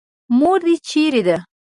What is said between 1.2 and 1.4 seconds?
ده.